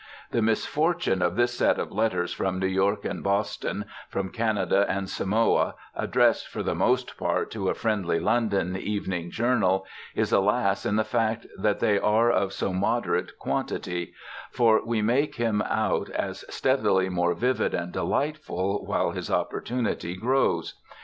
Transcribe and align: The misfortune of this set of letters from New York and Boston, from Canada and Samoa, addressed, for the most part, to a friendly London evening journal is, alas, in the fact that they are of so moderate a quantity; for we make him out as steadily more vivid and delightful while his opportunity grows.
The 0.31 0.41
misfortune 0.41 1.21
of 1.21 1.35
this 1.35 1.55
set 1.55 1.77
of 1.77 1.91
letters 1.91 2.33
from 2.33 2.57
New 2.57 2.65
York 2.65 3.05
and 3.05 3.23
Boston, 3.23 3.85
from 4.09 4.31
Canada 4.31 4.87
and 4.89 5.07
Samoa, 5.07 5.75
addressed, 5.95 6.47
for 6.47 6.63
the 6.63 6.73
most 6.73 7.19
part, 7.19 7.51
to 7.51 7.69
a 7.69 7.75
friendly 7.75 8.19
London 8.19 8.75
evening 8.75 9.29
journal 9.29 9.85
is, 10.15 10.31
alas, 10.31 10.87
in 10.87 10.95
the 10.95 11.03
fact 11.03 11.45
that 11.55 11.81
they 11.81 11.99
are 11.99 12.31
of 12.31 12.51
so 12.51 12.73
moderate 12.73 13.29
a 13.29 13.33
quantity; 13.33 14.13
for 14.49 14.83
we 14.83 15.03
make 15.03 15.35
him 15.35 15.61
out 15.61 16.09
as 16.09 16.45
steadily 16.49 17.07
more 17.07 17.35
vivid 17.35 17.75
and 17.75 17.91
delightful 17.93 18.83
while 18.83 19.11
his 19.11 19.29
opportunity 19.29 20.15
grows. 20.15 20.81